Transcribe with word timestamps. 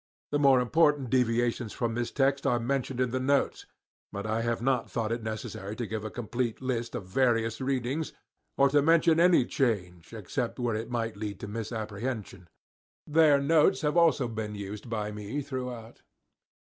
The 0.31 0.39
more 0.39 0.59
important 0.61 1.11
deviations 1.11 1.73
from 1.73 1.93
this 1.93 2.09
text 2.09 2.47
are 2.47 2.59
mentioned 2.59 2.99
in 2.99 3.11
the 3.11 3.19
notes; 3.19 3.67
but 4.11 4.25
I 4.25 4.41
have 4.41 4.59
not 4.59 4.89
thought 4.89 5.11
it 5.11 5.21
necessary 5.21 5.75
to 5.75 5.85
give 5.85 6.03
a 6.03 6.09
complete 6.09 6.59
list 6.59 6.95
of 6.95 7.05
various 7.05 7.61
readings, 7.61 8.11
or 8.57 8.67
to 8.69 8.81
mention 8.81 9.19
any 9.19 9.45
change 9.45 10.11
except 10.11 10.57
where 10.57 10.73
it 10.75 10.89
might 10.89 11.17
lead 11.17 11.39
to 11.41 11.47
misapprehension. 11.47 12.49
Their 13.05 13.39
notes 13.39 13.81
have 13.81 13.95
also 13.95 14.27
been 14.27 14.55
used 14.55 14.89
by 14.89 15.11
me 15.11 15.43
throughout. 15.43 16.01